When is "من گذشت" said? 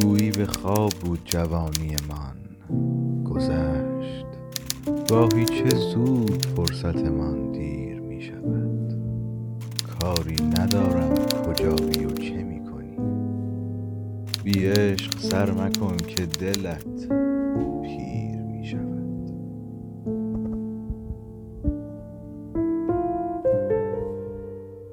2.08-4.26